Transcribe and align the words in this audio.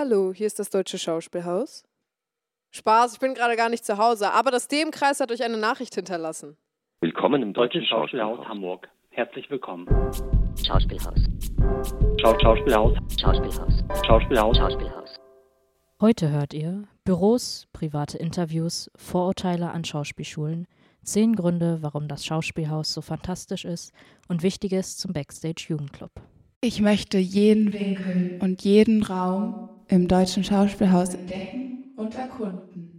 Hallo, 0.00 0.32
hier 0.32 0.46
ist 0.46 0.60
das 0.60 0.70
Deutsche 0.70 0.96
Schauspielhaus. 0.96 1.82
Spaß, 2.70 3.14
ich 3.14 3.18
bin 3.18 3.34
gerade 3.34 3.56
gar 3.56 3.68
nicht 3.68 3.84
zu 3.84 3.98
Hause, 3.98 4.30
aber 4.30 4.52
das 4.52 4.68
DM-Kreis 4.68 5.18
hat 5.18 5.32
euch 5.32 5.42
eine 5.42 5.56
Nachricht 5.56 5.96
hinterlassen. 5.96 6.56
Willkommen 7.00 7.42
im 7.42 7.52
Deutsche 7.52 7.80
Deutschen 7.80 7.88
Schauspielhaus 7.88 8.36
Schauspielhaus. 8.36 8.48
Hamburg. 8.48 8.88
Herzlich 9.10 9.50
willkommen. 9.50 9.88
Schauspielhaus. 10.64 11.18
Schau 12.20 12.38
Schauspielhaus. 12.38 12.96
Schauspielhaus. 13.20 13.84
Schauspielhaus. 14.06 14.56
Schauspielhaus. 14.56 15.16
Heute 16.00 16.30
hört 16.30 16.54
ihr 16.54 16.84
Büros, 17.02 17.66
private 17.72 18.18
Interviews, 18.18 18.92
Vorurteile 18.94 19.72
an 19.72 19.84
Schauspielschulen, 19.84 20.68
zehn 21.02 21.34
Gründe, 21.34 21.78
warum 21.80 22.06
das 22.06 22.24
Schauspielhaus 22.24 22.94
so 22.94 23.00
fantastisch 23.00 23.64
ist 23.64 23.92
und 24.28 24.44
Wichtiges 24.44 24.96
zum 24.96 25.12
Backstage 25.12 25.66
Jugendclub. 25.70 26.12
Ich 26.60 26.80
möchte 26.80 27.18
jeden 27.18 27.72
Winkel 27.72 28.38
und 28.40 28.62
jeden 28.62 29.02
Raum 29.02 29.70
im 29.88 30.06
deutschen 30.06 30.44
Schauspielhaus 30.44 31.14
entdecken 31.14 31.92
und 31.96 32.14
erkunden. 32.14 32.97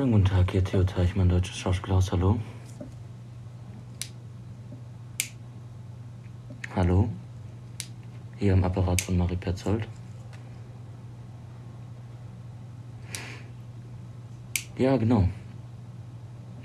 Schönen 0.00 0.12
guten 0.12 0.24
Tag, 0.24 0.50
hier 0.50 0.64
Theo 0.64 0.82
Teichmann, 0.82 1.28
Deutsches 1.28 1.58
Schauspielhaus. 1.58 2.10
Hallo. 2.10 2.40
Hallo. 6.74 7.10
Hier 8.38 8.54
am 8.54 8.64
Apparat 8.64 9.02
von 9.02 9.18
Marie 9.18 9.36
Petzold. 9.36 9.86
Ja, 14.78 14.96
genau. 14.96 15.28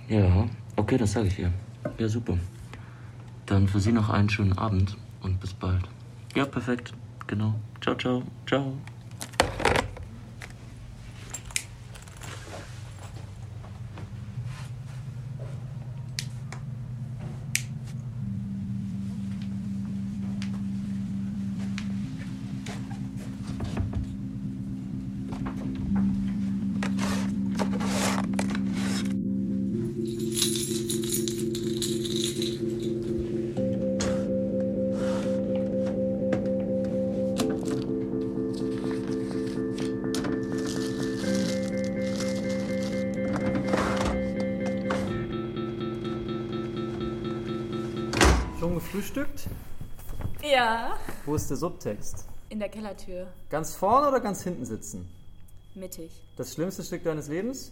Ja, 0.08 0.48
okay, 0.78 0.98
das 0.98 1.12
sage 1.12 1.28
ich 1.28 1.38
ihr. 1.38 1.52
Ja, 1.98 2.08
super. 2.08 2.38
Dann 3.48 3.68
für 3.68 3.82
Sie 3.82 3.92
noch 3.92 4.10
einen 4.10 4.30
schönen 4.30 4.58
Abend 4.58 4.96
und 5.22 5.42
bis 5.42 5.54
bald. 5.54 5.84
Ja, 6.36 6.46
perfekt. 6.46 6.94
Genau. 7.28 7.56
Ciao, 7.82 7.96
ciao, 7.98 8.24
ciao. 8.48 8.78
Gefrühstückt? 49.16 49.48
Ja, 50.44 50.98
Wo 51.26 51.36
ist 51.36 51.50
der 51.50 51.58
Subtext? 51.58 52.26
in 52.50 52.60
der 52.60 52.70
Kellertür. 52.70 53.28
Ganz 53.50 53.76
vorne 53.76 54.08
oder 54.08 54.20
ganz 54.20 54.44
hinten 54.44 54.66
sitzen? 54.66 55.10
Mittig. 55.74 56.12
Das 56.38 56.54
schlimmste 56.54 56.84
Stück 56.84 57.04
deines 57.04 57.28
Lebens? 57.28 57.72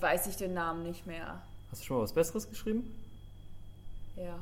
Weiß 0.00 0.26
ich 0.26 0.36
den 0.36 0.54
Namen 0.54 0.82
nicht 0.82 1.06
mehr. 1.06 1.40
Hast 1.70 1.82
du 1.82 1.86
schon 1.86 1.96
mal 1.98 2.02
was 2.02 2.12
Besseres 2.12 2.48
geschrieben? 2.48 2.92
Ja. 4.16 4.38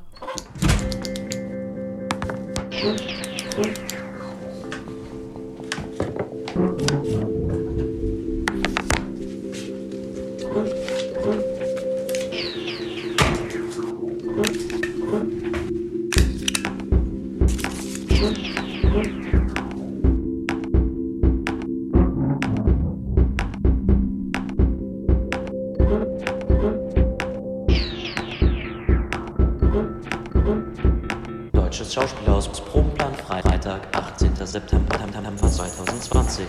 Schauspielhaus 31.91 32.47
Probenplan 32.47 33.13
Freitag, 33.15 33.81
18. 33.91 34.33
September 34.45 34.97
2020. 34.97 36.45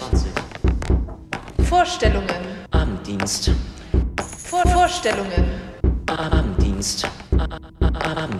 Vorstellungen. 1.68 2.28
Abenddienst. 2.70 3.50
Vor 4.44 4.62
Vorstellungen. 4.68 5.60
am 6.06 6.56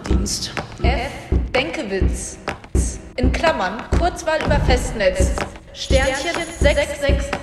Dienst. 0.04 0.52
F. 0.84 1.10
Denkewitz. 1.52 2.38
In 3.16 3.32
Klammern. 3.32 3.82
Kurzwahl 3.98 4.40
über 4.44 4.60
Festnetz. 4.60 5.32
Sternchen 5.72 6.36
666. 6.60 7.31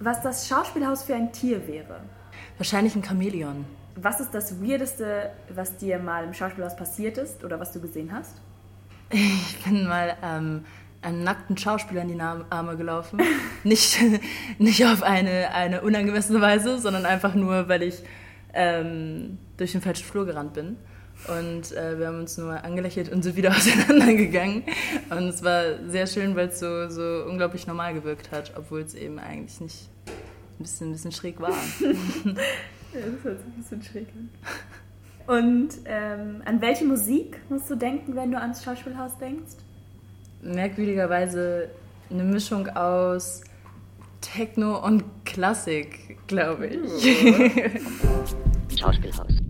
was 0.00 0.22
das 0.22 0.48
Schauspielhaus 0.48 1.02
für 1.04 1.14
ein 1.14 1.32
Tier 1.32 1.66
wäre? 1.66 2.00
Wahrscheinlich 2.58 2.94
ein 2.94 3.04
Chamäleon. 3.04 3.64
Was 3.94 4.20
ist 4.20 4.34
das 4.34 4.60
Weirdeste, 4.62 5.30
was 5.48 5.76
dir 5.76 5.98
mal 5.98 6.24
im 6.24 6.34
Schauspielhaus 6.34 6.76
passiert 6.76 7.16
ist 7.18 7.44
oder 7.44 7.58
was 7.58 7.72
du 7.72 7.80
gesehen 7.80 8.12
hast? 8.12 8.36
Ich 9.10 9.64
bin 9.64 9.86
mal 9.86 10.16
ähm, 10.22 10.64
einem 11.00 11.22
nackten 11.22 11.56
Schauspieler 11.56 12.02
in 12.02 12.08
die 12.08 12.20
Arme 12.20 12.76
gelaufen. 12.76 13.20
nicht, 13.64 13.98
nicht 14.58 14.84
auf 14.84 15.02
eine, 15.02 15.52
eine 15.54 15.80
unangemessene 15.82 16.40
Weise, 16.40 16.78
sondern 16.78 17.06
einfach 17.06 17.34
nur, 17.34 17.68
weil 17.68 17.82
ich 17.82 18.02
ähm, 18.52 19.38
durch 19.56 19.72
den 19.72 19.80
falschen 19.80 20.04
Flur 20.04 20.26
gerannt 20.26 20.54
bin. 20.54 20.76
Und 21.28 21.72
äh, 21.72 21.98
wir 21.98 22.06
haben 22.08 22.20
uns 22.20 22.38
nur 22.38 22.62
angelächelt 22.62 23.10
und 23.10 23.22
sind 23.22 23.36
wieder 23.36 23.50
auseinandergegangen. 23.56 24.64
Und 25.10 25.28
es 25.28 25.42
war 25.42 25.62
sehr 25.88 26.06
schön, 26.06 26.36
weil 26.36 26.48
es 26.48 26.60
so, 26.60 26.88
so 26.88 27.24
unglaublich 27.28 27.66
normal 27.66 27.94
gewirkt 27.94 28.30
hat, 28.30 28.52
obwohl 28.56 28.82
es 28.82 28.94
eben 28.94 29.18
eigentlich 29.18 29.60
nicht 29.60 29.88
ein 30.06 30.62
bisschen, 30.62 30.88
ein 30.88 30.92
bisschen 30.92 31.12
schräg 31.12 31.40
war. 31.40 31.52
Ja, 32.94 33.00
das 33.00 33.24
hört 33.24 33.38
sich 33.40 33.46
ein 33.48 33.60
bisschen 33.60 33.82
schräg 33.82 34.06
an. 34.14 34.30
Und 35.26 35.68
ähm, 35.84 36.40
an 36.46 36.62
welche 36.62 36.84
Musik 36.84 37.36
musst 37.50 37.68
du 37.68 37.74
denken, 37.74 38.16
wenn 38.16 38.30
du 38.30 38.38
ans 38.38 38.62
Schauspielhaus 38.64 39.18
denkst? 39.18 39.56
merkwürdigerweise 40.46 41.68
eine 42.10 42.22
Mischung 42.22 42.68
aus 42.68 43.42
Techno 44.20 44.84
und 44.84 45.04
Klassik, 45.24 46.18
glaube 46.26 46.68
ich. 46.68 47.80
Schauspielhaus. 48.78 49.45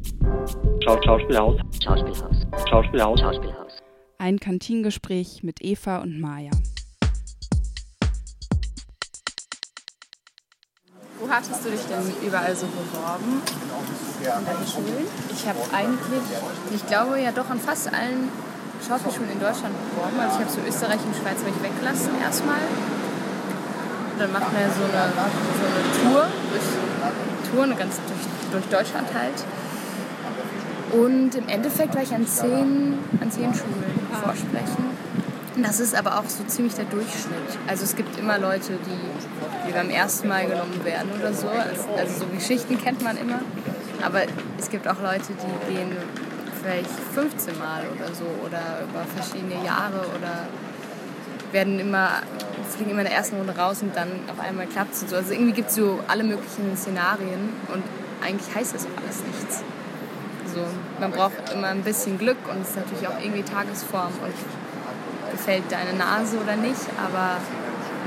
Schauspielhaus. 0.87 1.57
Schauspielhaus. 1.83 2.37
Schauspielhaus. 2.71 3.19
Schauspielhaus. 3.19 3.73
Ein 4.19 4.39
Kantingespräch 4.39 5.43
mit 5.43 5.61
Eva 5.61 5.99
und 5.99 6.21
Maja. 6.21 6.53
Wo 11.19 11.29
hattest 11.29 11.65
du 11.65 11.71
dich 11.71 11.81
denn 11.91 12.07
überall 12.25 12.55
so 12.55 12.67
beworben? 12.67 13.43
Genau. 13.43 14.39
Ich 15.33 15.49
habe 15.49 15.59
eigentlich, 15.75 16.23
ich 16.73 16.87
glaube 16.87 17.21
ja 17.21 17.33
doch 17.33 17.51
an 17.51 17.59
fast 17.59 17.93
allen 17.93 18.29
Schauspielschulen 18.87 19.33
in 19.33 19.41
Deutschland 19.41 19.75
beworben. 19.91 20.21
Also 20.21 20.39
ich 20.39 20.45
habe 20.47 20.51
so 20.55 20.61
Österreich 20.69 21.01
und 21.05 21.17
Schweiz 21.17 21.43
mich 21.43 21.61
weggelassen 21.65 22.11
erstmal. 22.23 22.63
Dann 24.21 24.31
macht 24.31 24.53
man 24.53 24.63
ja 24.63 24.71
so 24.71 24.85
eine, 24.85 25.11
so 25.11 25.67
eine 25.67 26.15
Tour 26.15 26.27
durch 26.53 27.51
Tour, 27.51 27.65
eine 27.65 27.75
ganz 27.75 27.97
durch, 28.07 28.53
durch 28.53 28.67
Deutschland 28.67 29.13
halt. 29.13 29.45
Und 30.93 31.35
im 31.35 31.49
Endeffekt 31.49 31.95
war 31.95 32.03
ich 32.03 32.15
an 32.15 32.27
zehn, 32.27 32.99
an 33.21 33.31
zehn 33.31 33.53
Schulen 33.55 33.85
vorsprechen. 34.23 34.85
Das 35.63 35.81
ist 35.81 35.95
aber 35.95 36.19
auch 36.19 36.29
so 36.29 36.45
ziemlich 36.45 36.75
der 36.75 36.85
Durchschnitt. 36.85 37.59
Also 37.67 37.85
es 37.85 37.97
gibt 37.97 38.19
immer 38.19 38.39
Leute, 38.39 38.73
die, 38.73 39.67
die 39.69 39.73
beim 39.73 39.89
ersten 39.89 40.29
Mal 40.29 40.47
genommen 40.47 40.85
werden 40.85 41.11
oder 41.19 41.33
so. 41.33 41.49
Also 41.49 42.21
so 42.21 42.27
Geschichten 42.27 42.79
kennt 42.79 43.03
man 43.03 43.17
immer. 43.17 43.41
Aber 44.05 44.21
es 44.59 44.69
gibt 44.71 44.87
auch 44.87 45.01
Leute, 45.01 45.33
die 45.33 45.75
gehen 45.75 45.97
vielleicht 46.63 46.91
15 47.15 47.59
Mal 47.59 47.85
oder 47.95 48.15
so 48.15 48.25
oder 48.45 48.83
über 48.89 49.05
verschiedene 49.17 49.65
Jahre 49.65 50.01
oder 50.19 50.47
werden 51.53 51.79
immer, 51.79 52.11
fliegen 52.69 52.91
immer 52.91 53.01
in 53.01 53.07
der 53.07 53.17
ersten 53.17 53.37
Runde 53.37 53.57
raus 53.57 53.81
und 53.81 53.97
dann 53.97 54.09
auf 54.31 54.39
einmal 54.45 54.67
klappt 54.67 54.93
es. 54.93 55.09
So. 55.09 55.17
Also 55.17 55.33
irgendwie 55.33 55.53
gibt 55.53 55.71
es 55.71 55.77
so 55.77 56.01
alle 56.07 56.23
möglichen 56.23 56.77
Szenarien 56.77 57.51
und 57.73 57.83
eigentlich 58.23 58.55
heißt 58.55 58.75
das 58.75 58.85
auch 58.85 59.03
alles 59.03 59.23
nichts. 59.25 59.63
So, 60.57 60.65
man 61.01 61.11
braucht 61.11 61.53
immer 61.53 61.69
ein 61.69 61.83
bisschen 61.83 62.17
Glück 62.17 62.39
und 62.51 62.63
es 62.63 62.71
ist 62.71 62.77
natürlich 62.77 63.07
auch 63.07 63.21
irgendwie 63.21 63.43
Tagesform 63.43 64.13
und 64.25 64.33
gefällt 65.31 65.65
deine 65.71 65.93
Nase 65.93 66.39
oder 66.39 66.57
nicht, 66.57 66.81
aber 66.97 67.37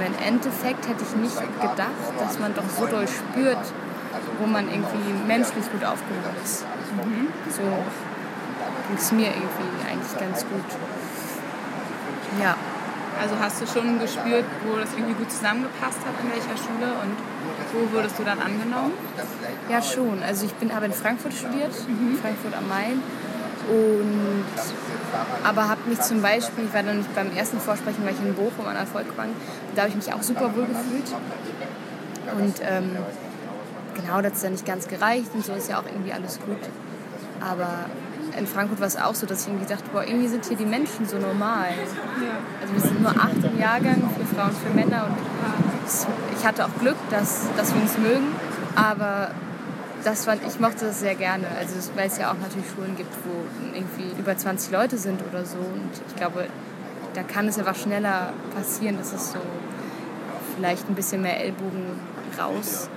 im 0.04 0.28
Endeffekt 0.28 0.88
hätte 0.88 1.04
ich 1.04 1.16
nicht 1.16 1.38
gedacht, 1.62 2.10
dass 2.18 2.40
man 2.40 2.56
doch 2.56 2.68
so 2.76 2.88
doll 2.88 3.08
spürt, 3.08 3.60
wo 4.40 4.48
man 4.48 4.68
irgendwie 4.68 5.14
menschlich 5.28 5.72
gut 5.72 5.86
aufgehoben 5.86 6.36
ist. 6.44 6.66
Mhm. 7.06 7.28
So 7.52 7.62
ging 7.62 8.98
es 8.98 9.12
mir 9.12 9.28
irgendwie 9.28 9.86
eigentlich 9.88 10.18
ganz 10.18 10.42
gut. 10.42 10.66
Ja. 12.42 12.56
Also 13.22 13.36
hast 13.40 13.62
du 13.62 13.68
schon 13.68 14.00
gespürt, 14.00 14.46
wo 14.66 14.80
das 14.80 14.94
irgendwie 14.94 15.14
gut 15.14 15.32
zusammengepasst 15.32 16.00
hat, 16.08 16.16
in 16.24 16.32
welcher 16.32 16.56
Schule 16.56 16.88
und 17.04 17.16
wo 17.74 17.96
wurdest 17.96 18.18
du 18.18 18.24
dann 18.24 18.40
angenommen? 18.40 18.94
Ja, 19.70 19.82
schon. 19.82 20.24
Also 20.24 20.46
ich 20.46 20.54
bin, 20.54 20.74
habe 20.74 20.86
in 20.86 20.94
Frankfurt 20.94 21.34
studiert, 21.34 21.72
mhm. 21.88 22.18
Frankfurt 22.22 22.56
am 22.56 22.68
Main. 22.68 23.04
Und, 23.70 24.58
aber 25.44 25.70
habe 25.70 25.82
mich 25.88 26.00
zum 26.02 26.22
Beispiel, 26.22 26.66
ich 26.66 26.74
war 26.74 26.82
dann 26.82 27.00
nicht 27.00 27.14
beim 27.14 27.36
ersten 27.36 27.60
Vorsprechen, 27.60 28.04
weil 28.06 28.14
ich 28.14 28.20
in 28.20 28.34
Bochum 28.34 28.66
an 28.66 28.76
der 28.76 28.88
Volkwang, 28.88 29.30
da 29.76 29.82
habe 29.82 29.90
ich 29.90 29.96
mich 29.96 30.12
auch 30.14 30.24
super 30.24 30.56
wohl 30.56 30.66
gefühlt. 30.66 31.14
Und 32.40 32.56
ähm, 32.62 32.98
genau, 33.96 34.22
das 34.22 34.34
ist 34.34 34.44
ja 34.44 34.50
nicht 34.50 34.66
ganz 34.66 34.88
gereicht 34.88 35.30
und 35.34 35.46
so 35.46 35.54
ist 35.54 35.70
ja 35.70 35.80
auch 35.80 35.86
irgendwie 35.86 36.14
alles 36.14 36.40
gut. 36.40 36.58
Aber 37.42 37.86
in 38.40 38.48
Frankfurt 38.48 38.80
war 38.80 38.88
es 38.88 38.98
auch 38.98 39.14
so, 39.14 39.26
dass 39.26 39.42
ich 39.42 39.48
irgendwie 39.50 39.68
dachte, 39.68 39.84
boah, 39.92 40.04
irgendwie 40.04 40.28
sind 40.28 40.46
hier 40.46 40.58
die 40.58 40.66
Menschen 40.66 41.08
so 41.08 41.18
normal. 41.18 41.70
Also 42.62 42.74
wir 42.74 42.82
sind 42.82 43.02
nur 43.02 43.12
acht 43.12 43.44
im 43.44 43.60
Jahrgang 43.60 44.10
für 44.18 44.36
Frauen 44.36 44.50
und 44.50 44.58
für 44.58 44.74
Männer 44.74 45.06
und 45.06 45.18
ich 46.38 46.46
hatte 46.46 46.66
auch 46.66 46.80
Glück, 46.80 46.98
dass, 47.10 47.48
dass 47.58 47.74
wir 47.74 47.82
uns 47.82 47.98
mögen, 47.98 48.28
aber 48.76 49.32
das 50.04 50.26
fand, 50.26 50.42
ich 50.48 50.60
mochte 50.60 50.86
das 50.86 51.00
sehr 51.02 51.16
gerne. 51.16 51.46
Also 51.60 51.76
weil 51.96 52.08
es 52.08 52.18
ja 52.18 52.32
auch 52.32 52.38
natürlich 52.40 52.70
Schulen 52.70 52.96
gibt, 52.96 53.14
wo 53.26 53.76
irgendwie 53.76 54.18
über 54.20 54.38
20 54.38 54.72
Leute 54.72 54.98
sind 54.98 55.22
oder 55.30 55.46
so 55.46 55.58
und 55.58 55.90
ich 56.08 56.16
glaube, 56.16 56.48
da 57.14 57.24
kann 57.24 57.48
es 57.48 57.58
einfach 57.58 57.76
schneller 57.76 58.34
passieren, 58.56 58.98
dass 58.98 59.14
es 59.14 59.34
so 59.34 59.40
vielleicht 60.56 60.88
ein 60.90 60.96
bisschen 60.96 61.22
mehr 61.22 61.40
Ellbogen 61.42 62.00
raus 62.40 62.90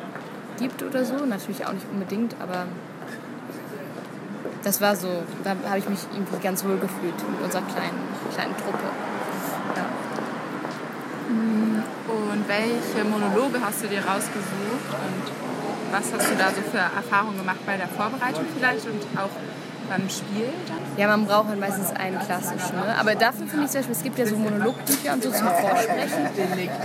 gibt 0.59 0.83
oder 0.83 1.05
so. 1.05 1.25
Natürlich 1.25 1.67
auch 1.67 1.73
nicht 1.73 1.87
unbedingt, 1.91 2.37
aber 2.41 2.67
das 4.63 4.81
war 4.81 4.95
so, 4.97 5.09
da 5.45 5.51
habe 5.69 5.79
ich 5.79 5.89
mich 5.89 6.01
irgendwie 6.13 6.39
ganz 6.43 6.65
wohl 6.65 6.79
gefühlt 6.79 7.17
mit 7.31 7.43
unserer 7.43 7.63
kleinen, 7.63 7.99
kleinen 8.33 8.57
Truppe. 8.57 8.87
Ja. 9.77 9.87
Mm, 11.33 11.83
und 12.09 12.49
welche 12.49 13.05
Monologe 13.09 13.61
hast 13.61 13.83
du 13.83 13.89
dir 13.89 14.05
rausgesucht 14.05 14.89
und 14.91 15.33
was 15.93 16.13
hast 16.13 16.31
du 16.31 16.37
da 16.37 16.49
so 16.49 16.63
für 16.71 16.79
Erfahrungen 16.79 17.39
gemacht 17.39 17.61
bei 17.67 17.77
der 17.77 17.89
Vorbereitung 17.89 18.47
vielleicht 18.57 18.87
und 18.87 19.03
auch 19.19 19.31
beim 19.97 20.09
Spiel 20.09 20.49
dann? 20.67 20.79
Ja, 20.97 21.09
man 21.09 21.27
braucht 21.27 21.49
halt 21.49 21.61
meistens 21.61 21.91
einen 21.91 22.19
klassischen. 22.19 22.77
Ne? 22.77 22.95
Aber 22.99 23.15
dafür 23.15 23.47
finde 23.47 23.65
ich 23.67 23.71
zum 23.71 23.81
Beispiel, 23.81 23.97
es 23.97 24.03
gibt 24.03 24.19
ja 24.19 24.27
so 24.27 24.37
Monologbücher 24.37 25.13
und 25.13 25.23
so 25.23 25.31
zum 25.31 25.47
Vorsprechen. 25.47 26.29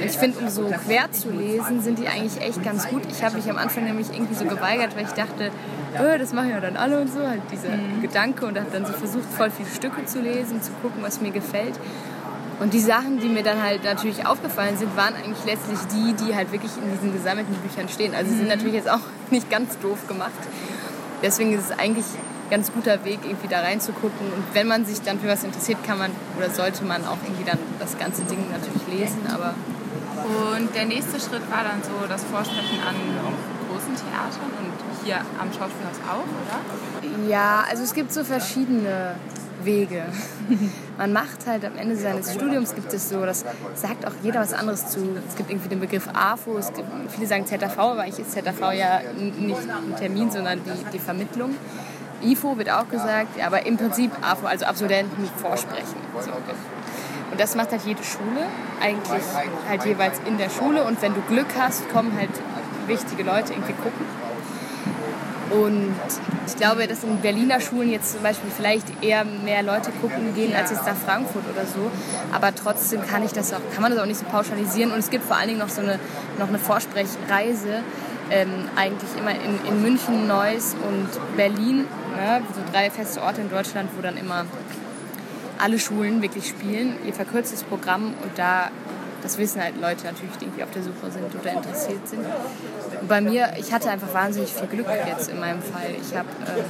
Ich 0.06 0.18
finde, 0.18 0.40
um 0.40 0.50
so 0.50 0.66
quer 0.66 1.12
zu 1.12 1.30
lesen, 1.30 1.82
sind 1.82 2.00
die 2.00 2.08
eigentlich 2.08 2.42
echt 2.42 2.64
ganz 2.64 2.88
gut. 2.88 3.04
Ich 3.10 3.24
habe 3.24 3.36
mich 3.36 3.50
am 3.50 3.58
Anfang 3.58 3.84
nämlich 3.86 4.08
irgendwie 4.12 4.36
so 4.36 4.46
geweigert, 4.46 4.96
weil 4.96 5.06
ich 5.06 5.12
dachte, 5.12 5.52
oh, 5.96 6.18
das 6.18 6.34
machen 6.34 6.50
ja 6.50 6.60
dann 6.60 6.78
alle 6.78 7.02
und 7.02 7.12
so, 7.12 7.20
halt 7.20 7.42
dieser 7.52 7.70
mhm. 7.70 8.02
Gedanke 8.02 8.46
und 8.46 8.58
habe 8.58 8.70
dann 8.72 8.86
so 8.86 8.94
versucht, 8.94 9.26
voll 9.36 9.52
viele 9.52 9.70
Stücke 9.70 10.06
zu 10.06 10.22
lesen, 10.22 10.62
zu 10.62 10.72
gucken, 10.82 11.02
was 11.02 11.22
mir 11.22 11.32
gefällt. 11.32 11.80
Und 12.60 12.74
die 12.74 12.80
Sachen, 12.80 13.20
die 13.20 13.30
mir 13.30 13.44
dann 13.44 13.62
halt 13.62 13.84
natürlich 13.84 14.26
aufgefallen 14.26 14.78
sind, 14.78 14.96
waren 14.98 15.14
eigentlich 15.16 15.46
letztlich 15.46 15.80
die, 15.94 16.14
die 16.14 16.36
halt 16.36 16.52
wirklich 16.52 16.72
in 16.82 16.92
diesen 16.92 17.14
gesammelten 17.14 17.54
Büchern 17.56 17.88
stehen. 17.88 18.16
Also 18.16 18.32
sie 18.32 18.38
sind 18.38 18.46
mhm. 18.46 18.52
natürlich 18.56 18.74
jetzt 18.74 18.90
auch 18.90 19.00
nicht 19.30 19.50
ganz 19.50 19.78
doof 19.80 20.08
gemacht. 20.08 20.32
Deswegen 21.22 21.54
ist 21.54 21.72
es 21.72 21.80
eigentlich 21.80 22.06
ganz 22.50 22.72
guter 22.72 23.04
Weg, 23.06 23.20
irgendwie 23.24 23.48
da 23.48 23.62
reinzugucken. 23.62 24.28
Und 24.34 24.44
wenn 24.54 24.68
man 24.68 24.86
sich 24.86 25.02
dann 25.02 25.20
für 25.20 25.28
was 25.28 25.44
interessiert, 25.44 25.84
kann 25.84 25.98
man 25.98 26.12
oder 26.38 26.50
sollte 26.50 26.84
man 26.86 27.06
auch 27.06 27.18
irgendwie 27.24 27.44
dann 27.44 27.60
das 27.80 27.98
ganze 27.98 28.24
Ding 28.24 28.40
natürlich 28.52 29.00
lesen. 29.00 29.22
Aber 29.34 29.54
und 30.58 30.74
der 30.76 30.86
nächste 30.86 31.20
Schritt 31.20 31.50
war 31.52 31.64
dann 31.64 31.82
so 31.84 32.08
das 32.08 32.24
Vorsprechen 32.24 32.80
an 32.86 32.96
großen 33.70 33.96
Theatern 33.96 34.52
und 34.60 35.06
hier 35.06 35.18
am 35.40 35.48
Schauspielhaus 35.48 36.00
auch, 36.10 36.26
oder? 36.26 37.30
Ja, 37.30 37.64
also 37.70 37.84
es 37.84 37.94
gibt 37.94 38.12
so 38.12 38.24
verschiedene 38.24 39.16
Wege. 39.64 40.04
Man 40.98 41.14
macht 41.14 41.46
halt 41.46 41.66
am 41.66 41.78
Ende 41.78 41.96
seines 41.96 42.34
Studiums 42.34 42.74
gibt 42.76 42.92
es 42.94 43.10
so, 43.10 43.26
das 43.26 43.46
sagt 43.76 44.06
auch 44.06 44.14
jeder 44.24 44.42
was 44.42 44.54
anderes 44.54 44.88
zu. 44.88 45.00
Es 45.28 45.36
gibt 45.36 45.50
irgendwie 45.50 45.70
den 45.70 45.80
Begriff 45.80 46.08
AFO, 46.14 46.58
es 46.58 46.74
gibt, 46.74 46.90
viele 47.12 47.28
sagen 47.28 47.46
ZAV, 47.46 47.78
aber 47.78 48.02
eigentlich 48.02 48.20
ist 48.20 48.32
ZAV 48.32 48.74
ja 48.74 49.02
nicht 49.40 49.60
ein 49.60 49.96
Termin, 49.98 50.32
sondern 50.32 50.62
die, 50.64 50.92
die 50.94 51.00
Vermittlung. 51.00 51.56
IFO 52.24 52.58
wird 52.58 52.70
auch 52.70 52.88
gesagt, 52.90 53.42
aber 53.44 53.66
im 53.66 53.78
Prinzip 53.78 54.12
AFO, 54.22 54.46
also 54.48 54.66
Absolventen 54.66 55.30
vorsprechen. 55.38 55.98
So. 56.20 56.32
Und 57.32 57.40
das 57.40 57.56
macht 57.56 57.72
halt 57.72 57.82
jede 57.86 58.04
Schule, 58.04 58.46
eigentlich 58.82 59.24
halt 59.68 59.86
jeweils 59.86 60.20
in 60.26 60.38
der 60.38 60.50
Schule. 60.50 60.84
Und 60.84 61.02
wenn 61.02 61.14
du 61.14 61.22
Glück 61.22 61.48
hast, 61.58 61.90
kommen 61.90 62.14
halt 62.18 62.30
wichtige 62.88 63.24
Leute 63.24 63.54
irgendwie 63.54 63.74
gucken. 63.74 64.06
Und 65.50 65.96
ich 66.46 66.56
glaube, 66.58 66.88
dass 66.88 67.04
in 67.04 67.22
Berliner 67.22 67.62
Schulen 67.62 67.90
jetzt 67.90 68.14
zum 68.14 68.22
Beispiel 68.22 68.50
vielleicht 68.50 68.86
eher 69.02 69.24
mehr 69.24 69.64
Leute 69.64 69.92
gucken 70.02 70.36
gehen 70.36 70.54
als 70.56 70.72
jetzt 70.72 70.86
nach 70.86 70.96
Frankfurt 70.96 71.44
oder 71.54 71.66
so. 71.66 71.90
Aber 72.34 72.54
trotzdem 72.54 73.06
kann 73.06 73.24
ich 73.24 73.32
das 73.32 73.54
auch, 73.54 73.62
kann 73.74 73.82
man 73.82 73.92
das 73.92 74.02
auch 74.02 74.06
nicht 74.06 74.20
so 74.20 74.26
pauschalisieren. 74.26 74.92
Und 74.92 75.00
es 75.00 75.10
gibt 75.10 75.24
vor 75.24 75.38
allen 75.38 75.48
Dingen 75.48 75.60
noch 75.60 75.70
so 75.70 75.82
eine, 75.82 76.00
noch 76.38 76.50
eine 76.50 76.60
Vorsprechreise, 76.60 77.84
ähm, 78.32 78.70
eigentlich 78.76 79.10
immer 79.18 79.32
in, 79.32 79.66
in 79.68 79.82
München, 79.82 80.28
Neuss 80.28 80.76
und 80.88 81.10
Berlin. 81.36 81.86
Ne? 82.16 82.42
So 82.54 82.62
drei 82.72 82.90
feste 82.90 83.22
Orte 83.22 83.42
in 83.42 83.50
Deutschland, 83.50 83.90
wo 83.96 84.02
dann 84.02 84.18
immer 84.18 84.46
alle 85.58 85.80
Schulen 85.80 86.22
wirklich 86.22 86.48
spielen, 86.48 86.96
ihr 87.06 87.14
verkürztes 87.14 87.64
Programm 87.64 88.14
und 88.22 88.38
da 88.38 88.70
das 89.22 89.38
wissen 89.38 89.62
halt 89.62 89.80
Leute 89.82 90.06
natürlich, 90.06 90.38
die 90.38 90.46
irgendwie 90.46 90.64
auf 90.64 90.72
der 90.72 90.84
Suche 90.84 91.12
sind 91.12 91.34
oder 91.36 91.52
interessiert 91.52 92.08
sind. 92.08 92.26
Und 93.02 93.08
bei 93.08 93.20
mir, 93.20 93.50
ich 93.58 93.74
hatte 93.74 93.90
einfach 93.90 94.14
wahnsinnig 94.14 94.54
viel 94.54 94.68
Glück 94.68 94.88
jetzt 95.08 95.30
in 95.30 95.40
meinem 95.40 95.62
Fall. 95.62 95.90
Ich 96.00 96.16
habe, 96.16 96.30
ähm, 96.48 96.64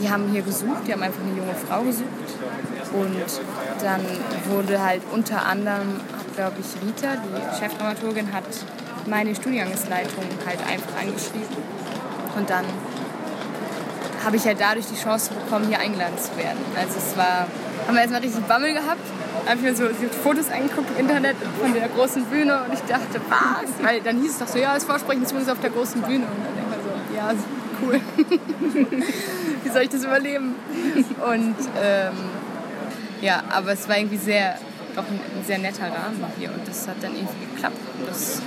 die 0.00 0.10
haben 0.10 0.28
hier 0.30 0.42
gesucht, 0.42 0.86
die 0.86 0.92
haben 0.92 1.02
einfach 1.02 1.22
eine 1.22 1.36
junge 1.36 1.54
Frau 1.54 1.82
gesucht 1.82 2.08
und 2.92 3.40
dann 3.82 4.00
wurde 4.48 4.80
halt 4.82 5.02
unter 5.10 5.44
anderem, 5.46 6.00
glaube 6.36 6.56
ich, 6.60 6.66
Rita, 6.86 7.16
die 7.16 7.58
Chefdramaturgin, 7.58 8.32
hat 8.32 8.44
meine 9.06 9.34
Studiengangsleitung 9.34 10.24
halt 10.46 10.60
einfach 10.60 11.00
angeschrieben 11.00 11.56
und 12.36 12.50
dann 12.50 12.64
habe 14.24 14.36
ich 14.36 14.44
halt 14.44 14.60
dadurch 14.60 14.86
die 14.86 15.00
Chance 15.00 15.30
bekommen, 15.32 15.66
hier 15.68 15.78
eingeladen 15.78 16.18
zu 16.18 16.36
werden. 16.36 16.58
Also 16.76 16.98
es 16.98 17.16
war, 17.16 17.46
haben 17.86 17.94
wir 17.94 18.00
erstmal 18.00 18.20
richtig 18.20 18.44
Bammel 18.44 18.74
gehabt 18.74 19.00
ich 19.54 19.62
mir 19.62 19.74
so 19.74 19.84
Fotos 20.22 20.50
angeguckt 20.50 20.90
im 20.90 21.06
Internet 21.06 21.36
von 21.60 21.72
der 21.72 21.88
großen 21.88 22.24
Bühne 22.26 22.62
und 22.64 22.74
ich 22.74 22.80
dachte, 22.80 23.20
was? 23.28 23.70
Weil 23.82 24.00
dann 24.00 24.20
hieß 24.20 24.32
es 24.32 24.38
doch 24.38 24.48
so, 24.48 24.58
ja, 24.58 24.74
das 24.74 24.84
Vorsprechen 24.84 25.22
ist 25.22 25.30
übrigens 25.30 25.50
auf 25.50 25.60
der 25.60 25.70
großen 25.70 26.02
Bühne. 26.02 26.26
Und 26.26 26.44
dann 26.44 26.54
denkt 26.54 26.70
man 26.70 26.78
so, 26.82 27.16
ja, 27.16 27.32
cool. 27.82 28.00
Wie 29.64 29.68
soll 29.68 29.82
ich 29.82 29.88
das 29.88 30.04
überleben? 30.04 30.54
Und 30.94 31.56
ähm, 31.82 32.12
ja, 33.20 33.42
aber 33.50 33.72
es 33.72 33.88
war 33.88 33.98
irgendwie 33.98 34.18
sehr, 34.18 34.58
doch 34.94 35.04
ein, 35.04 35.20
ein, 35.36 35.44
sehr 35.46 35.58
netter 35.58 35.84
Rahmen 35.84 36.24
hier 36.38 36.50
und 36.52 36.66
das 36.66 36.88
hat 36.88 36.96
dann 37.02 37.14
irgendwie 37.14 37.46
geklappt. 37.52 37.78
Und 37.98 38.08
das 38.08 38.42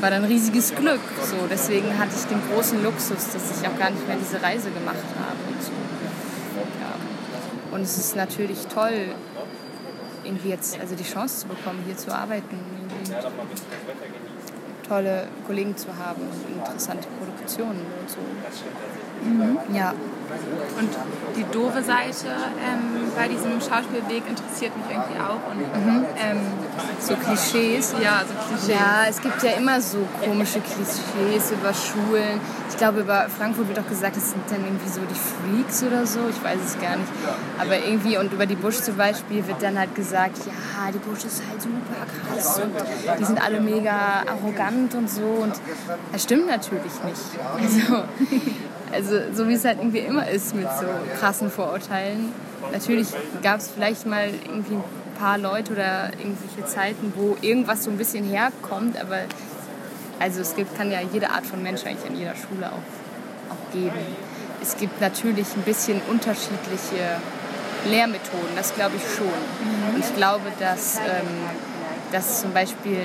war 0.00 0.10
dann 0.10 0.24
riesiges 0.24 0.74
Glück. 0.74 1.00
So, 1.22 1.36
deswegen 1.50 1.98
hatte 1.98 2.12
ich 2.16 2.24
den 2.26 2.40
großen 2.52 2.82
Luxus, 2.82 3.30
dass 3.32 3.60
ich 3.60 3.68
auch 3.68 3.78
gar 3.78 3.90
nicht 3.90 4.06
mehr 4.06 4.16
diese 4.16 4.42
Reise 4.42 4.70
gemacht 4.70 4.96
habe. 5.18 5.38
Und, 5.48 5.62
so. 5.62 5.72
ja. 6.80 7.74
und 7.74 7.82
es 7.82 7.98
ist 7.98 8.16
natürlich 8.16 8.66
toll, 8.66 9.14
irgendwie 10.24 10.50
jetzt 10.50 10.78
also 10.80 10.94
die 10.94 11.04
Chance 11.04 11.40
zu 11.40 11.48
bekommen, 11.48 11.82
hier 11.86 11.96
zu 11.96 12.14
arbeiten. 12.14 12.58
tolle 14.86 15.28
Kollegen 15.46 15.76
zu 15.76 15.88
haben 15.96 16.22
und 16.22 16.58
interessante 16.58 17.08
Produktionen 17.18 17.84
und 18.00 18.10
so. 18.10 18.18
Mhm. 19.24 19.74
Ja. 19.74 19.94
Und 20.78 20.90
die 21.36 21.44
doofe 21.52 21.82
Seite 21.82 22.26
ähm, 22.62 23.10
bei 23.16 23.28
diesem 23.28 23.52
Schauspielweg 23.60 24.22
interessiert 24.28 24.72
mich 24.76 24.86
irgendwie 24.90 25.20
auch. 25.20 25.40
Und, 25.50 25.58
Mhm. 25.58 26.04
ähm, 26.18 26.40
So 27.00 27.14
Klischees. 27.14 27.94
Ja, 28.02 28.22
so 28.26 28.34
Klischees. 28.48 28.68
Ja, 28.68 29.04
es 29.08 29.20
gibt 29.20 29.42
ja 29.42 29.52
immer 29.52 29.80
so 29.80 29.98
komische 30.24 30.60
Klischees 30.60 31.50
über 31.52 31.72
Schulen. 31.72 32.40
Ich 32.68 32.76
glaube, 32.76 33.00
über 33.00 33.26
Frankfurt 33.28 33.68
wird 33.68 33.78
auch 33.80 33.88
gesagt, 33.88 34.16
es 34.16 34.30
sind 34.30 34.42
dann 34.50 34.62
irgendwie 34.64 34.88
so 34.88 35.00
die 35.00 35.14
Freaks 35.14 35.82
oder 35.82 36.06
so. 36.06 36.20
Ich 36.30 36.42
weiß 36.42 36.58
es 36.66 36.80
gar 36.80 36.96
nicht. 36.96 37.08
Aber 37.58 37.76
irgendwie, 37.78 38.16
und 38.18 38.32
über 38.32 38.46
die 38.46 38.54
Busch 38.56 38.76
zum 38.80 38.96
Beispiel 38.96 39.46
wird 39.46 39.62
dann 39.62 39.78
halt 39.78 39.94
gesagt, 39.94 40.38
ja, 40.46 40.92
die 40.92 40.98
Busch 40.98 41.24
ist 41.24 41.42
halt 41.48 41.60
super 41.62 42.06
krass 42.34 42.60
und 42.60 42.72
die 43.18 43.24
sind 43.24 43.42
alle 43.44 43.60
mega 43.60 44.22
arrogant 44.28 44.94
und 44.94 45.10
so. 45.10 45.22
Und 45.22 45.54
das 46.12 46.22
stimmt 46.22 46.46
natürlich 46.46 46.92
nicht. 47.04 47.22
Also, 47.60 48.04
also 48.92 49.20
so 49.32 49.48
wie 49.48 49.54
es 49.54 49.64
halt 49.64 49.78
irgendwie 49.78 49.98
immer 49.98 50.28
ist 50.28 50.54
mit 50.54 50.68
so 50.80 50.86
krassen 51.18 51.50
Vorurteilen. 51.50 52.32
Natürlich 52.72 53.08
gab 53.42 53.58
es 53.58 53.68
vielleicht 53.68 54.06
mal 54.06 54.30
irgendwie 54.46 54.74
ein 54.74 54.84
paar 55.18 55.38
Leute 55.38 55.72
oder 55.72 56.10
irgendwelche 56.18 56.66
Zeiten, 56.66 57.12
wo 57.16 57.36
irgendwas 57.40 57.84
so 57.84 57.90
ein 57.90 57.96
bisschen 57.96 58.24
herkommt, 58.24 59.00
aber 59.00 59.18
also 60.18 60.40
es 60.40 60.56
gibt, 60.56 60.76
kann 60.76 60.90
ja 60.90 60.98
jede 61.12 61.30
Art 61.30 61.46
von 61.46 61.62
Mensch 61.62 61.84
eigentlich 61.86 62.10
an 62.10 62.16
jeder 62.16 62.34
Schule 62.34 62.66
auch, 62.66 63.52
auch 63.52 63.72
geben. 63.72 63.92
Es 64.60 64.76
gibt 64.76 65.00
natürlich 65.00 65.46
ein 65.56 65.62
bisschen 65.62 66.00
unterschiedliche 66.08 67.20
Lehrmethoden, 67.86 68.56
das 68.56 68.74
glaube 68.74 68.96
ich 68.96 69.02
schon. 69.16 69.94
Und 69.94 70.00
ich 70.00 70.14
glaube, 70.16 70.44
dass, 70.58 70.96
ähm, 70.96 71.26
dass 72.10 72.40
zum 72.40 72.52
Beispiel 72.52 73.00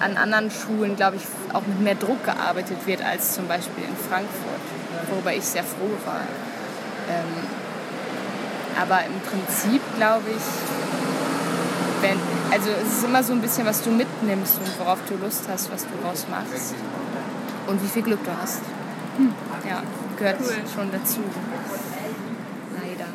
an 0.00 0.16
anderen 0.16 0.50
Schulen, 0.50 0.96
glaube 0.96 1.16
ich, 1.16 1.22
auch 1.54 1.62
mit 1.66 1.80
mehr 1.80 1.94
Druck 1.94 2.22
gearbeitet 2.24 2.86
wird 2.86 3.02
als 3.02 3.34
zum 3.34 3.48
Beispiel 3.48 3.84
in 3.84 3.96
Frankfurt, 3.96 4.60
worüber 5.10 5.32
ich 5.32 5.44
sehr 5.44 5.64
froh 5.64 5.90
war. 6.04 6.20
Ähm, 7.10 7.24
aber 8.80 9.04
im 9.04 9.20
Prinzip 9.20 9.80
glaube 9.96 10.30
ich, 10.30 10.42
wenn, 12.02 12.18
also 12.52 12.70
es 12.82 12.98
ist 12.98 13.04
immer 13.04 13.22
so 13.22 13.32
ein 13.32 13.40
bisschen, 13.40 13.64
was 13.66 13.82
du 13.82 13.90
mitnimmst 13.90 14.58
und 14.58 14.78
worauf 14.80 14.98
du 15.08 15.14
Lust 15.16 15.42
hast, 15.48 15.70
was 15.72 15.84
du 15.84 15.90
draus 16.02 16.26
machst. 16.30 16.74
Und 17.66 17.82
wie 17.82 17.88
viel 17.88 18.02
Glück 18.02 18.22
du 18.24 18.30
hast. 18.42 18.60
Ja, 19.68 19.82
gehört 20.18 20.38
Cool. 20.40 20.62
schon 20.74 20.90
dazu. 20.92 21.20
Leider. 22.74 23.06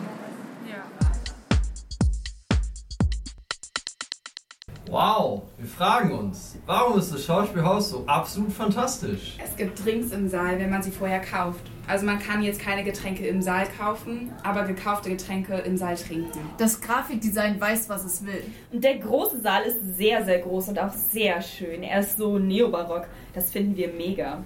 Wow, 4.90 5.44
wir 5.58 5.68
fragen 5.70 6.12
uns, 6.18 6.56
warum 6.66 6.98
ist 6.98 7.14
das 7.14 7.24
Schauspielhaus 7.26 7.90
so 7.92 8.04
absolut 8.08 8.52
fantastisch? 8.52 9.38
Es 9.44 9.56
gibt 9.56 9.86
Drinks 9.86 10.12
im 10.12 10.28
Saal, 10.28 10.58
wenn 10.58 10.72
man 10.72 10.82
sie 10.82 10.90
vorher 10.92 11.20
kauft. 11.22 11.62
Also 11.90 12.06
man 12.06 12.20
kann 12.20 12.44
jetzt 12.44 12.62
keine 12.62 12.84
Getränke 12.84 13.26
im 13.26 13.42
Saal 13.42 13.66
kaufen, 13.76 14.32
aber 14.44 14.64
gekaufte 14.66 15.10
Getränke 15.10 15.56
im 15.56 15.76
Saal 15.76 15.96
trinken. 15.96 16.40
Das 16.60 16.80
Grafikdesign 16.82 17.60
weiß, 17.60 17.90
was 17.90 18.06
es 18.06 18.24
will. 18.24 18.44
Und 18.72 18.84
der 18.84 19.00
große 19.00 19.42
Saal 19.42 19.64
ist 19.64 19.98
sehr, 19.98 20.24
sehr 20.24 20.38
groß 20.38 20.70
und 20.70 20.78
auch 20.78 20.94
sehr 20.94 21.42
schön. 21.42 21.82
Er 21.82 22.02
ist 22.02 22.18
so 22.18 22.38
neobarock. 22.38 23.08
Das 23.34 23.52
finden 23.52 23.76
wir 23.76 23.88
mega. 23.88 24.44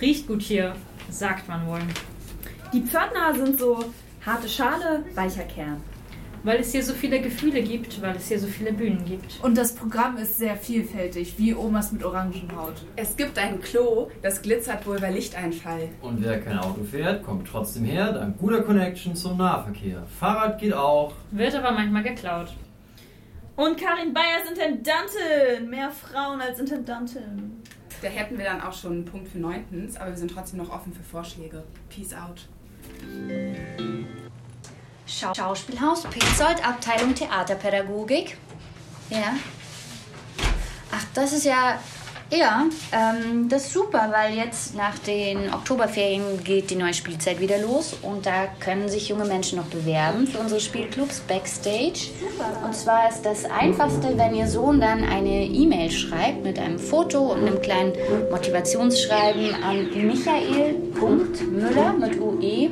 Riecht 0.00 0.26
gut 0.26 0.40
hier, 0.40 0.74
sagt 1.10 1.46
man 1.48 1.66
wohl. 1.66 1.82
Die 2.72 2.80
Pförtner 2.80 3.34
sind 3.34 3.60
so 3.60 3.84
harte 4.24 4.48
Schale, 4.48 5.04
weicher 5.14 5.44
Kern. 5.44 5.82
Weil 6.46 6.60
es 6.60 6.70
hier 6.70 6.84
so 6.84 6.94
viele 6.94 7.20
Gefühle 7.20 7.60
gibt, 7.60 8.00
weil 8.00 8.14
es 8.14 8.28
hier 8.28 8.38
so 8.38 8.46
viele 8.46 8.72
Bühnen 8.72 9.04
gibt. 9.04 9.42
Und 9.42 9.58
das 9.58 9.74
Programm 9.74 10.16
ist 10.16 10.38
sehr 10.38 10.54
vielfältig, 10.56 11.34
wie 11.38 11.52
Omas 11.52 11.90
mit 11.90 12.04
Orangenhaut. 12.04 12.74
Es 12.94 13.16
gibt 13.16 13.36
ein 13.36 13.60
Klo, 13.60 14.12
das 14.22 14.42
glitzert 14.42 14.86
wohl 14.86 15.00
bei 15.00 15.10
Lichteinfall. 15.10 15.88
Und 16.02 16.22
wer 16.22 16.40
kein 16.40 16.60
Auto 16.60 16.84
fährt, 16.84 17.24
kommt 17.24 17.48
trotzdem 17.48 17.84
her, 17.84 18.12
dank 18.12 18.38
guter 18.38 18.62
Connection 18.62 19.16
zum 19.16 19.38
Nahverkehr. 19.38 20.04
Fahrrad 20.20 20.60
geht 20.60 20.72
auch. 20.72 21.14
Wird 21.32 21.52
aber 21.56 21.72
manchmal 21.72 22.04
geklaut. 22.04 22.54
Und 23.56 23.76
Karin 23.76 24.14
Bayer 24.14 24.44
ist 24.44 24.50
Intendantin. 24.50 25.68
Mehr 25.68 25.90
Frauen 25.90 26.40
als 26.40 26.60
Intendantin. 26.60 27.60
Da 28.02 28.06
hätten 28.06 28.38
wir 28.38 28.44
dann 28.44 28.60
auch 28.60 28.72
schon 28.72 28.92
einen 28.92 29.04
Punkt 29.04 29.26
für 29.26 29.38
neuntens, 29.38 29.96
aber 29.96 30.10
wir 30.10 30.16
sind 30.16 30.30
trotzdem 30.30 30.60
noch 30.60 30.70
offen 30.70 30.92
für 30.92 31.02
Vorschläge. 31.02 31.64
Peace 31.88 32.14
out. 32.14 32.46
Schau 35.06 35.32
Schauspielhaus 35.32 36.02
Petzold, 36.02 36.66
Abteilung 36.66 37.14
Theaterpädagogik. 37.14 38.36
Ja. 39.08 39.34
Ach, 40.90 41.04
das 41.14 41.32
ist 41.32 41.44
ja. 41.44 41.78
Ja, 42.30 42.64
ähm, 42.90 43.48
das 43.48 43.66
ist 43.66 43.72
super, 43.72 44.12
weil 44.12 44.34
jetzt 44.36 44.74
nach 44.74 44.98
den 44.98 45.54
Oktoberferien 45.54 46.42
geht 46.42 46.70
die 46.70 46.74
neue 46.74 46.92
Spielzeit 46.92 47.38
wieder 47.38 47.58
los 47.58 47.96
und 48.02 48.26
da 48.26 48.48
können 48.58 48.88
sich 48.88 49.08
junge 49.08 49.26
Menschen 49.26 49.58
noch 49.58 49.66
bewerben 49.66 50.26
für 50.26 50.38
unsere 50.38 50.60
Spielclubs 50.60 51.20
Backstage. 51.20 52.10
Und 52.64 52.74
zwar 52.74 53.08
ist 53.08 53.22
das 53.22 53.44
Einfachste, 53.44 54.18
wenn 54.18 54.34
Ihr 54.34 54.48
Sohn 54.48 54.80
dann 54.80 55.04
eine 55.04 55.44
E-Mail 55.44 55.88
schreibt 55.92 56.42
mit 56.42 56.58
einem 56.58 56.80
Foto 56.80 57.32
und 57.32 57.42
einem 57.46 57.62
kleinen 57.62 57.92
Motivationsschreiben 58.32 59.54
an 59.62 59.88
michael.müller 59.94 61.92
mit 61.92 62.20
UE 62.20 62.70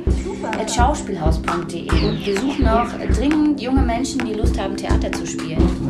at 0.59 0.69
schauspielhaus.de. 0.69 2.25
Wir 2.25 2.39
suchen 2.41 2.67
auch 2.67 2.89
dringend 3.15 3.61
junge 3.61 3.83
Menschen, 3.83 4.25
die 4.25 4.33
Lust 4.33 4.59
haben, 4.59 4.75
Theater 4.75 5.13
zu 5.13 5.25
spielen. 5.25 5.84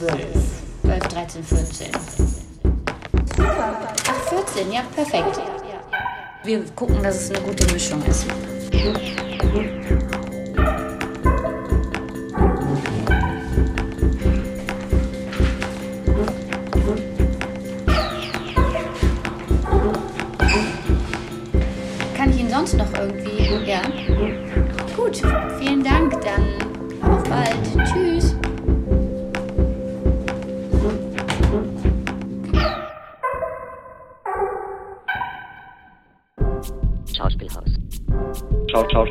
12. 0.00 0.16
13, 0.82 1.42
14. 1.44 1.90
Ach, 3.38 4.22
14, 4.30 4.72
ja, 4.72 4.82
perfekt. 4.94 5.38
Wir 6.42 6.64
gucken, 6.74 7.02
dass 7.02 7.24
es 7.24 7.30
eine 7.30 7.40
gute 7.40 7.70
Mischung 7.70 8.02
ist. 8.06 8.24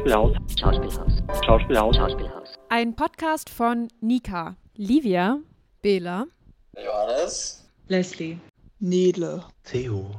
Schauspielhaus. 0.10 0.36
Schauspielhaus. 0.60 1.46
Schauspielhaus. 1.46 1.96
Schauspielhaus. 1.96 2.50
Ein 2.70 2.96
Podcast 2.96 3.48
von 3.48 3.90
Nika, 4.02 4.56
Livia, 4.76 5.38
Bela, 5.84 6.26
Johannes. 6.76 7.70
Leslie. 7.88 8.40
Nele. 8.80 9.44
Theo. 9.64 10.10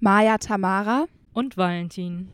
Maja 0.00 0.38
Tamara. 0.38 1.04
Und 1.32 1.56
Valentin. 1.56 2.32